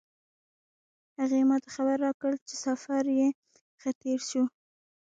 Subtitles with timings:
[1.19, 3.27] هغې ما ته خبر راکړ چې سفر یې
[3.81, 4.43] ښه تیر شو